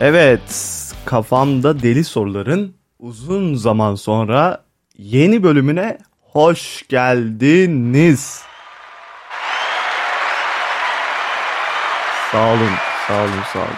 [0.00, 0.40] Evet,
[1.04, 4.64] kafamda deli soruların uzun zaman sonra
[4.98, 8.42] yeni bölümüne hoş geldiniz.
[12.32, 12.70] Sağ olun,
[13.06, 13.68] sağ olun, sağ olun.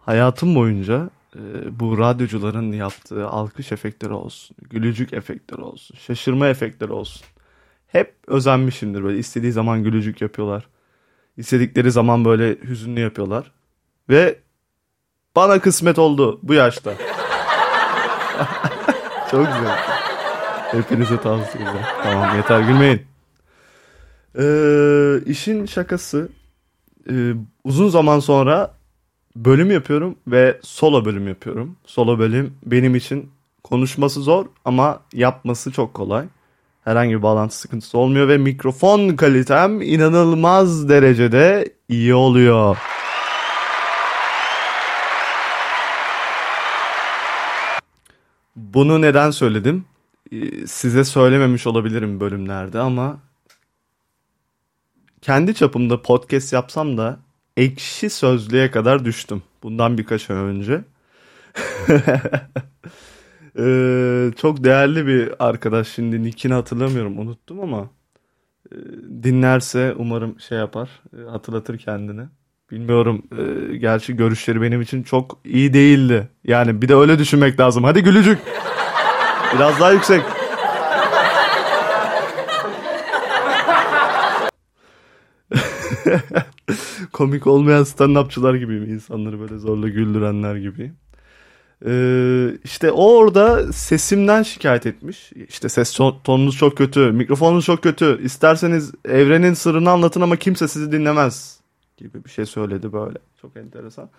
[0.00, 1.40] Hayatım boyunca e,
[1.80, 7.22] bu radyocuların yaptığı alkış efektleri olsun, gülücük efektleri olsun, şaşırma efektleri olsun.
[7.86, 10.68] Hep özenmişimdir böyle istediği zaman gülücük yapıyorlar.
[11.36, 13.52] İstedikleri zaman böyle hüzünlü yapıyorlar.
[14.08, 14.38] Ve
[15.36, 16.90] bana kısmet oldu bu yaşta.
[19.30, 19.78] Çok güzel.
[20.70, 21.80] Hepinize tavsiye ederim.
[22.02, 23.02] Tamam yeter gülmeyin.
[24.38, 26.28] Ee, işin şakası
[27.10, 27.32] e,
[27.64, 28.74] uzun zaman sonra
[29.36, 31.76] bölüm yapıyorum ve solo bölüm yapıyorum.
[31.86, 33.30] Solo bölüm benim için
[33.64, 36.24] konuşması zor ama yapması çok kolay.
[36.84, 42.76] Herhangi bir bağlantı sıkıntısı olmuyor ve mikrofon kalitem inanılmaz derecede iyi oluyor.
[48.56, 49.84] Bunu neden söyledim?
[50.32, 53.20] Ee, Size söylememiş olabilirim bölümlerde ama
[55.20, 57.20] kendi çapımda podcast yapsam da
[57.56, 59.42] ekşi sözlüğe kadar düştüm.
[59.62, 60.84] Bundan birkaç ay önce.
[63.58, 67.90] Ee, çok değerli bir arkadaş şimdi nickini hatırlamıyorum unuttum ama
[68.72, 68.76] e,
[69.22, 72.22] dinlerse umarım şey yapar e, hatırlatır kendini.
[72.72, 76.28] Bilmiyorum e, gerçi görüşleri benim için çok iyi değildi.
[76.44, 77.84] Yani bir de öyle düşünmek lazım.
[77.84, 78.38] Hadi gülücük.
[79.54, 80.22] Biraz daha yüksek.
[87.12, 88.84] Komik olmayan stand-upçılar gibiyim.
[88.84, 90.92] insanları böyle zorla güldürenler gibi.
[91.86, 95.32] Ee, işte o orada sesimden şikayet etmiş.
[95.48, 98.20] İşte ses ton- tonunuz çok kötü, mikrofonunuz çok kötü.
[98.24, 101.61] İsterseniz evrenin sırrını anlatın ama kimse sizi dinlemez
[102.02, 103.18] gibi bir şey söyledi böyle.
[103.40, 104.10] Çok enteresan.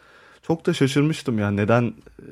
[0.41, 2.25] Çok da şaşırmıştım yani neden e,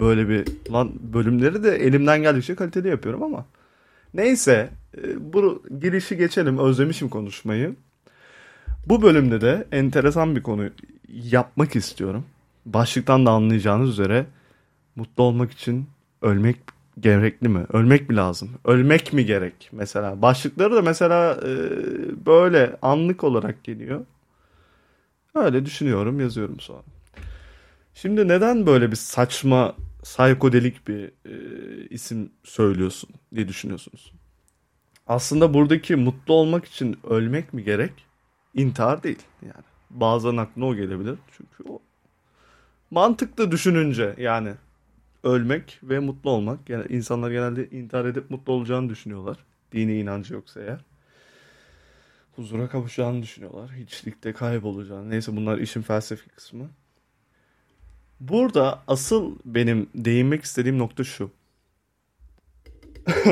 [0.00, 3.46] böyle bir lan bölümleri de elimden geldikçe kaliteli yapıyorum ama.
[4.14, 7.74] Neyse e, bu girişi geçelim özlemişim konuşmayı.
[8.86, 10.70] Bu bölümde de enteresan bir konu
[11.08, 12.24] yapmak istiyorum.
[12.66, 14.26] Başlıktan da anlayacağınız üzere
[14.96, 15.86] mutlu olmak için
[16.22, 16.56] ölmek
[17.00, 17.66] gerekli mi?
[17.72, 18.50] Ölmek mi lazım?
[18.64, 19.68] Ölmek mi gerek?
[19.72, 21.56] Mesela başlıkları da mesela e,
[22.26, 24.00] böyle anlık olarak geliyor.
[25.34, 26.82] Öyle düşünüyorum, yazıyorum sonra.
[27.94, 31.34] Şimdi neden böyle bir saçma, psikodelik bir e,
[31.90, 34.12] isim söylüyorsun diye düşünüyorsunuz.
[35.06, 37.92] Aslında buradaki mutlu olmak için ölmek mi gerek?
[38.54, 39.64] İntihar değil yani.
[39.90, 41.18] Bazen aklına o gelebilir.
[41.36, 41.82] Çünkü o
[42.90, 44.54] mantıklı düşününce yani
[45.24, 46.68] ölmek ve mutlu olmak.
[46.68, 49.36] Yani insanlar genelde intihar edip mutlu olacağını düşünüyorlar.
[49.72, 50.84] Dini inancı yoksa eğer.
[52.40, 53.72] Huzura kavuşacağını düşünüyorlar.
[53.72, 55.10] Hiçlikte kaybolacağını.
[55.10, 56.70] Neyse bunlar işin felsefi kısmı.
[58.20, 61.30] Burada asıl benim değinmek istediğim nokta şu.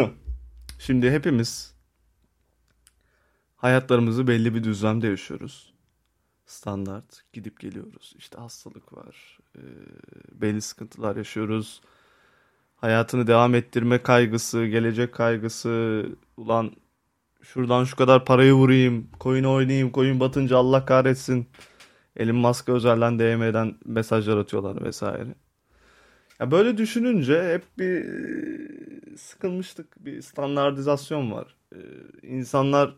[0.78, 1.74] Şimdi hepimiz
[3.56, 5.72] hayatlarımızı belli bir düzlemde yaşıyoruz.
[6.46, 8.14] Standart gidip geliyoruz.
[8.18, 9.38] İşte hastalık var.
[9.56, 9.62] e,
[10.40, 11.80] belli sıkıntılar yaşıyoruz.
[12.76, 16.06] Hayatını devam ettirme kaygısı, gelecek kaygısı.
[16.36, 16.72] Ulan
[17.42, 21.48] şuradan şu kadar parayı vurayım, coin oynayayım, coin batınca Allah kahretsin.
[22.16, 25.34] Elon Musk'a özelden DM'den mesajlar atıyorlar vesaire.
[26.40, 30.04] Ya böyle düşününce hep bir e, sıkılmıştık.
[30.04, 31.56] Bir standartizasyon var.
[31.74, 31.78] Ee,
[32.22, 32.94] insanlar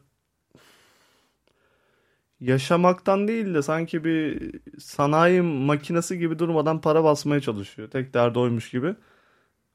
[2.40, 7.90] yaşamaktan değil de sanki bir sanayi makinesi gibi durmadan para basmaya çalışıyor.
[7.90, 8.94] Tek derdi oymuş gibi.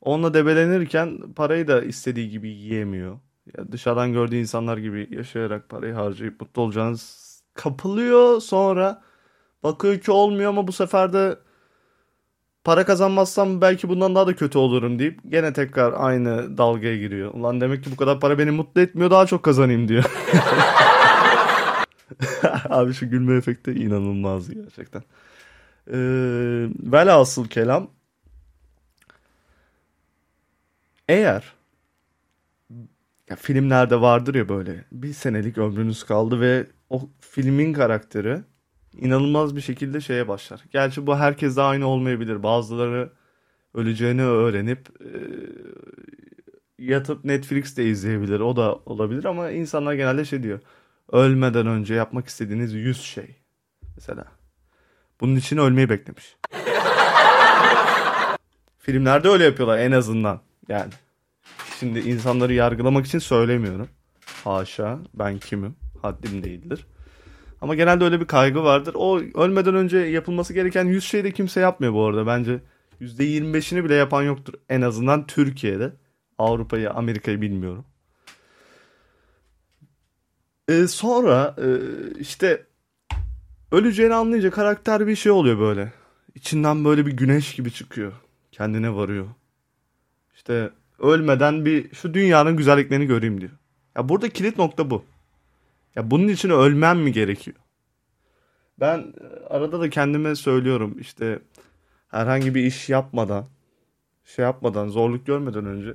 [0.02, 3.20] Onunla debelenirken parayı da istediği gibi yiyemiyor.
[3.58, 9.02] Ya dışarıdan gördüğü insanlar gibi yaşayarak parayı harcayıp mutlu olacağınız kapılıyor sonra
[9.64, 11.40] bakıyor ki olmuyor ama bu sefer de
[12.64, 17.34] para kazanmazsam belki bundan daha da kötü olurum deyip gene tekrar aynı dalgaya giriyor.
[17.34, 20.04] Ulan demek ki bu kadar para beni mutlu etmiyor daha çok kazanayım diyor.
[22.70, 25.04] Abi şu gülme efekti inanılmazdı gerçekten.
[25.88, 25.94] Ee,
[26.80, 27.88] velhasıl kelam
[31.08, 31.55] eğer
[33.30, 38.42] ya filmlerde vardır ya böyle bir senelik ömrünüz kaldı ve o filmin karakteri
[38.94, 40.62] inanılmaz bir şekilde şeye başlar.
[40.72, 42.44] Gerçi bu herkes de aynı olmayabilir.
[42.44, 43.12] Bazıları
[43.74, 45.10] öleceğini öğrenip e,
[46.80, 48.40] yatıp Netflix'te izleyebilir.
[48.40, 50.60] O da olabilir ama insanlar genelde şey diyor.
[51.12, 53.36] Ölmeden önce yapmak istediğiniz 100 şey.
[53.96, 54.26] Mesela.
[55.22, 56.38] Bunun için ölmeyi beklemiş.
[58.80, 60.42] Filmlerde öyle yapıyorlar en azından.
[60.70, 60.92] Yani.
[61.80, 63.88] Şimdi insanları yargılamak için söylemiyorum.
[64.44, 65.76] Haşa ben kimim?
[66.02, 66.86] Haddim değildir.
[67.62, 68.96] Ama genelde öyle bir kaygı vardır.
[68.98, 72.28] O ölmeden önce yapılması gereken 100 şeyi de kimse yapmıyor bu arada.
[72.28, 72.60] Bence
[73.02, 74.54] %25'ini bile yapan yoktur.
[74.70, 75.94] En azından Türkiye'de.
[76.38, 77.86] Avrupa'yı, Amerika'yı bilmiyorum.
[80.70, 81.68] Ee, sonra e,
[82.20, 82.66] işte
[83.72, 85.94] öleceğini anlayınca karakter bir şey oluyor böyle.
[86.36, 88.14] İçinden böyle bir güneş gibi çıkıyor.
[88.52, 89.28] Kendine varıyor.
[90.36, 93.52] İşte ölmeden bir şu dünyanın güzelliklerini göreyim diyor.
[93.96, 95.06] Ya burada kilit nokta bu.
[95.96, 97.58] Ya bunun için ölmem mi gerekiyor?
[98.80, 101.40] Ben e, arada da kendime söylüyorum işte
[102.08, 103.48] herhangi bir iş yapmadan,
[104.26, 105.94] şey yapmadan, zorluk görmeden önce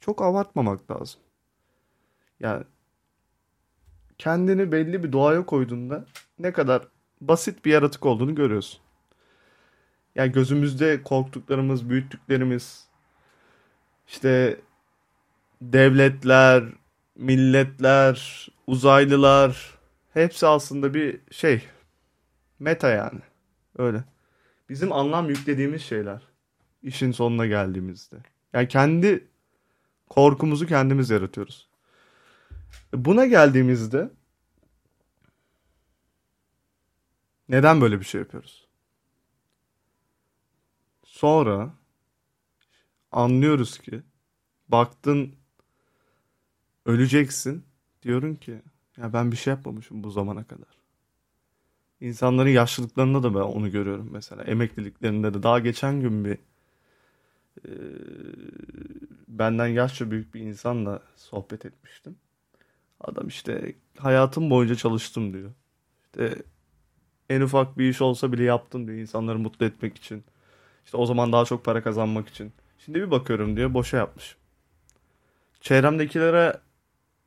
[0.00, 1.20] çok abartmamak lazım.
[2.40, 2.64] Yani
[4.18, 6.06] kendini belli bir doğaya koyduğunda
[6.38, 6.88] ne kadar
[7.20, 8.80] basit bir yaratık olduğunu görüyorsun.
[10.14, 12.89] Yani gözümüzde korktuklarımız, büyüttüklerimiz,
[14.10, 14.60] işte
[15.62, 16.64] devletler,
[17.16, 19.78] milletler, uzaylılar
[20.14, 21.68] hepsi aslında bir şey.
[22.58, 23.20] Meta yani.
[23.78, 24.04] Öyle.
[24.68, 26.22] Bizim anlam yüklediğimiz şeyler.
[26.82, 28.16] İşin sonuna geldiğimizde.
[28.52, 29.28] Yani kendi
[30.08, 31.68] korkumuzu kendimiz yaratıyoruz.
[32.94, 34.10] Buna geldiğimizde
[37.48, 38.68] neden böyle bir şey yapıyoruz?
[41.04, 41.79] Sonra
[43.12, 44.02] anlıyoruz ki
[44.68, 45.34] baktın
[46.86, 47.64] öleceksin
[48.02, 48.62] diyorum ki
[48.96, 50.80] ya ben bir şey yapmamışım bu zamana kadar.
[52.00, 54.42] İnsanların yaşlılıklarında da ben onu görüyorum mesela.
[54.44, 56.38] Emekliliklerinde de daha geçen gün bir
[57.64, 57.72] e,
[59.28, 62.16] benden yaşça büyük bir insanla sohbet etmiştim.
[63.00, 65.50] Adam işte hayatım boyunca çalıştım diyor.
[66.04, 66.42] İşte
[67.30, 70.24] en ufak bir iş olsa bile yaptım diyor insanları mutlu etmek için.
[70.84, 72.52] İşte o zaman daha çok para kazanmak için.
[72.84, 74.36] Şimdi bir bakıyorum diyor boşa yapmış.
[75.60, 76.60] Çevremdekilere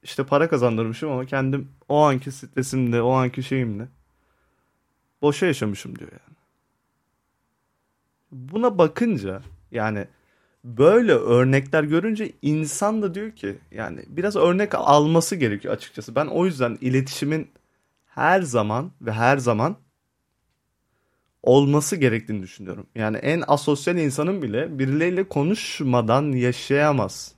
[0.04, 3.88] işte para kazandırmışım ama kendim o anki stresimde, o anki şeyimle
[5.22, 6.38] boşa yaşamışım diyor yani.
[8.32, 9.42] Buna bakınca
[9.72, 10.08] yani
[10.64, 16.16] böyle örnekler görünce insan da diyor ki yani biraz örnek alması gerekiyor açıkçası.
[16.16, 17.52] Ben o yüzden iletişimin
[18.06, 19.78] her zaman ve her zaman
[21.44, 22.88] olması gerektiğini düşünüyorum.
[22.96, 27.36] Yani en asosyal insanın bile birileriyle konuşmadan yaşayamaz.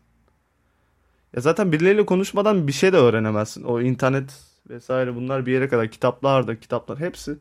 [1.36, 3.64] Ya zaten birileriyle konuşmadan bir şey de öğrenemezsin.
[3.64, 4.34] O internet
[4.70, 7.38] vesaire bunlar bir yere kadar kitaplar da kitaplar hepsi.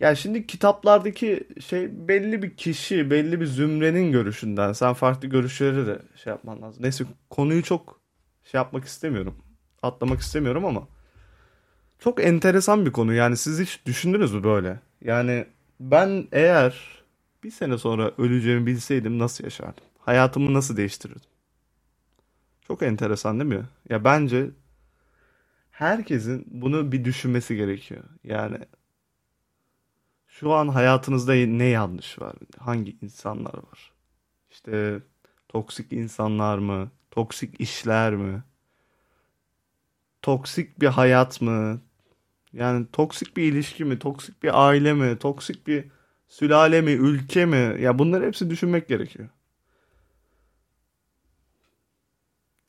[0.00, 4.72] Yani şimdi kitaplardaki şey belli bir kişi, belli bir zümrenin görüşünden.
[4.72, 6.82] Sen farklı görüşleri de şey yapman lazım.
[6.82, 8.00] Neyse konuyu çok
[8.44, 9.34] şey yapmak istemiyorum.
[9.82, 10.88] Atlamak istemiyorum ama
[11.98, 13.12] çok enteresan bir konu.
[13.12, 14.80] Yani siz hiç düşündünüz mü böyle?
[15.04, 15.46] Yani
[15.80, 17.02] ben eğer
[17.44, 19.84] bir sene sonra öleceğimi bilseydim nasıl yaşardım?
[19.98, 21.30] Hayatımı nasıl değiştirirdim?
[22.62, 23.68] Çok enteresan değil mi?
[23.88, 24.50] Ya bence
[25.70, 28.04] herkesin bunu bir düşünmesi gerekiyor.
[28.24, 28.58] Yani
[30.28, 32.34] şu an hayatınızda ne yanlış var?
[32.58, 33.92] Hangi insanlar var?
[34.50, 35.02] İşte
[35.48, 36.90] toksik insanlar mı?
[37.10, 38.42] Toksik işler mi?
[40.22, 41.80] Toksik bir hayat mı?
[42.52, 43.98] Yani toksik bir ilişki mi?
[43.98, 45.18] Toksik bir aile mi?
[45.18, 45.84] Toksik bir
[46.28, 46.90] sülale mi?
[46.90, 47.76] Ülke mi?
[47.80, 49.28] Ya bunları hepsi düşünmek gerekiyor.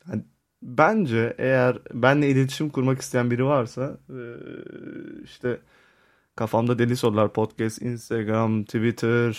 [0.08, 0.24] Yani
[0.62, 3.98] bence eğer benle iletişim kurmak isteyen biri varsa
[5.24, 5.60] işte
[6.36, 9.38] kafamda deli sorular podcast, Instagram, Twitter,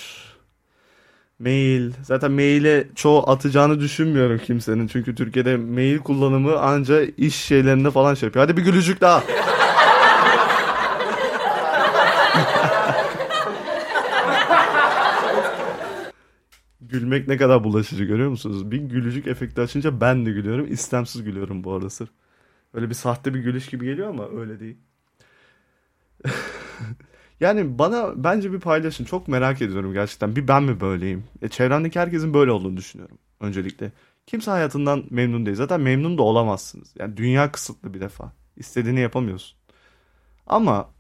[1.39, 1.93] mail.
[2.03, 4.87] Zaten maile çoğu atacağını düşünmüyorum kimsenin.
[4.87, 8.47] Çünkü Türkiye'de mail kullanımı anca iş şeylerinde falan şey yapıyor.
[8.47, 9.23] Hadi bir gülücük daha.
[16.95, 18.71] Gülmek ne kadar bulaşıcı görüyor musunuz?
[18.71, 20.73] Bir gülücük efekti açınca ben de gülüyorum.
[20.73, 22.11] İstemsiz gülüyorum bu arada sırf.
[22.75, 24.77] Öyle bir sahte bir gülüş gibi geliyor ama öyle değil.
[27.41, 29.05] yani bana bence bir paylaşın.
[29.05, 30.37] Çok merak ediyorum gerçekten.
[30.37, 31.25] Bir ben mi böyleyim?
[31.43, 33.93] E, çevrendeki herkesin böyle olduğunu düşünüyorum öncelikle.
[34.27, 35.57] Kimse hayatından memnun değil.
[35.57, 36.95] Zaten memnun da olamazsınız.
[36.99, 38.33] Yani dünya kısıtlı bir defa.
[38.57, 39.59] İstediğini yapamıyorsun.
[40.47, 40.91] Ama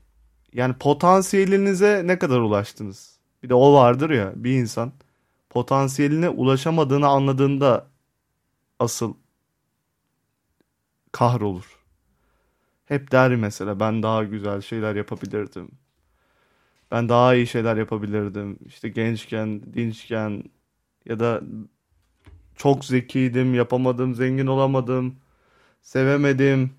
[0.53, 3.19] yani potansiyelinize ne kadar ulaştınız?
[3.43, 4.93] Bir de o vardır ya bir insan
[5.55, 7.87] potansiyeline ulaşamadığını anladığında
[8.79, 9.15] asıl
[11.13, 11.79] kahrolur.
[12.85, 15.71] Hep der mesela ben daha güzel şeyler yapabilirdim.
[16.91, 18.59] Ben daha iyi şeyler yapabilirdim.
[18.67, 20.43] İşte gençken, dinçken
[21.07, 21.41] ya da
[22.57, 25.17] çok zekiydim, yapamadım, zengin olamadım,
[25.83, 26.71] sevemedim.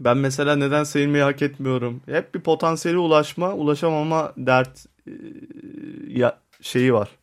[0.00, 2.00] Ben mesela neden sevilmeyi hak etmiyorum?
[2.06, 4.86] Hep bir potansiyeli ulaşma, ulaşamama dert
[6.08, 7.21] ya şeyi var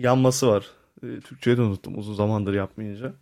[0.00, 0.66] yanması var.
[1.02, 3.12] E, Türkçeyi de unuttum uzun zamandır yapmayınca.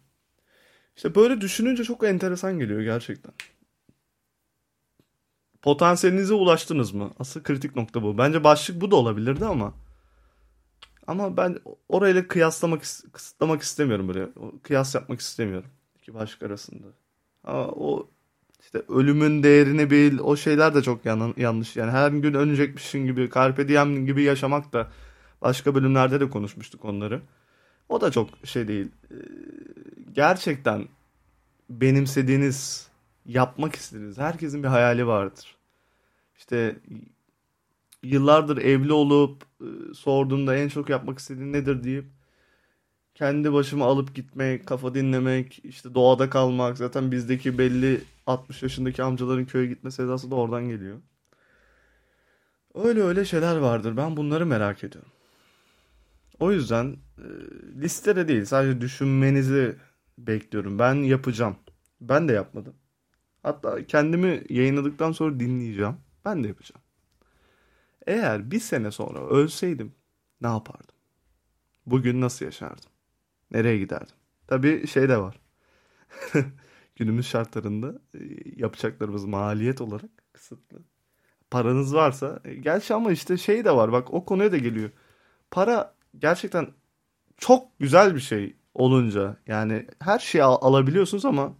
[0.96, 3.32] İşte böyle düşününce çok enteresan geliyor gerçekten.
[5.62, 7.10] potansiyelinize ulaştınız mı?
[7.18, 8.18] Asıl kritik nokta bu.
[8.18, 9.74] Bence başlık bu da olabilirdi ama
[11.06, 11.58] ama ben
[11.88, 12.82] orayla kıyaslamak
[13.12, 14.28] kısıtlamak istemiyorum böyle.
[14.62, 16.86] Kıyas yapmak istemiyorum iki başlık arasında.
[17.44, 18.10] Ama o
[18.60, 21.76] işte ölümün değerini bil, o şeyler de çok yan, yanlış.
[21.76, 24.88] Yani her gün ölecekmişsin gibi, carpe diem gibi yaşamak da
[25.42, 27.22] başka bölümlerde de konuşmuştuk onları.
[27.88, 28.90] O da çok şey değil.
[29.10, 29.14] Ee,
[30.12, 30.88] gerçekten
[31.70, 32.88] benimsediğiniz,
[33.26, 35.56] yapmak istediğiniz herkesin bir hayali vardır.
[36.38, 36.76] İşte
[38.02, 42.04] yıllardır evli olup e, sorduğumda en çok yapmak istediğin nedir deyip
[43.14, 46.76] kendi başıma alıp gitmek, kafa dinlemek, işte doğada kalmak.
[46.76, 50.98] Zaten bizdeki belli 60 yaşındaki amcaların köye gitme sevdası da oradan geliyor.
[52.74, 53.96] Öyle öyle şeyler vardır.
[53.96, 55.12] Ben bunları merak ediyorum.
[56.40, 57.26] O yüzden e,
[57.80, 59.76] listede değil sadece düşünmenizi
[60.18, 60.78] bekliyorum.
[60.78, 61.56] Ben yapacağım.
[62.00, 62.74] Ben de yapmadım.
[63.42, 65.96] Hatta kendimi yayınladıktan sonra dinleyeceğim.
[66.24, 66.82] Ben de yapacağım.
[68.06, 69.94] Eğer bir sene sonra ölseydim
[70.40, 70.94] ne yapardım?
[71.86, 72.90] Bugün nasıl yaşardım?
[73.50, 74.16] Nereye giderdim?
[74.46, 75.40] Tabii şey de var.
[76.96, 78.18] Günümüz şartlarında e,
[78.56, 80.78] yapacaklarımız maliyet olarak kısıtlı.
[81.50, 84.90] Paranız varsa, e, gerçi ama işte şey de var bak o konuya da geliyor.
[85.50, 86.68] Para gerçekten
[87.36, 91.52] çok güzel bir şey olunca yani her şeyi al- alabiliyorsunuz ama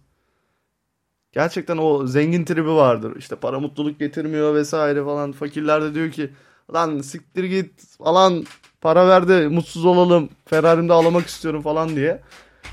[1.31, 3.15] gerçekten o zengin tribi vardır.
[3.17, 5.31] İşte para mutluluk getirmiyor vesaire falan.
[5.31, 6.33] Fakirler de diyor ki
[6.73, 8.45] lan siktir git falan
[8.81, 12.21] para verdi mutsuz olalım Ferrari'mde ağlamak istiyorum falan diye.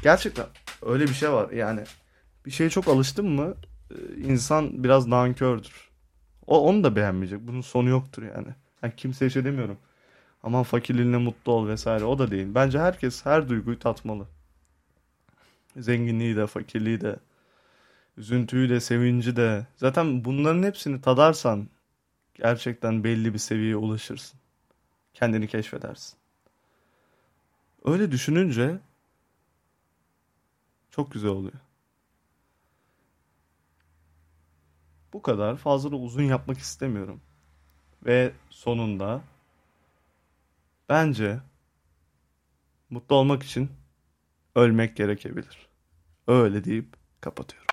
[0.02, 0.46] Gerçekten
[0.86, 1.80] öyle bir şey var yani
[2.46, 3.54] bir şeye çok alıştın mı
[3.90, 5.90] e, insan biraz nankördür.
[6.46, 7.40] O onu da beğenmeyecek.
[7.40, 8.48] Bunun sonu yoktur yani.
[8.82, 9.78] yani kimseye şey demiyorum.
[10.46, 12.46] Aman fakirliğine mutlu ol vesaire o da değil.
[12.54, 14.26] Bence herkes her duyguyu tatmalı.
[15.76, 17.16] Zenginliği de, fakirliği de,
[18.16, 19.66] üzüntüyü de, sevinci de.
[19.76, 21.68] Zaten bunların hepsini tadarsan
[22.34, 24.40] gerçekten belli bir seviyeye ulaşırsın.
[25.14, 26.18] Kendini keşfedersin.
[27.84, 28.78] Öyle düşününce
[30.90, 31.60] çok güzel oluyor.
[35.12, 37.20] Bu kadar fazla da uzun yapmak istemiyorum.
[38.06, 39.22] Ve sonunda
[40.88, 41.40] bence
[42.90, 43.70] mutlu olmak için
[44.54, 45.68] ölmek gerekebilir.
[46.26, 47.65] Öyle deyip kapatıyorum.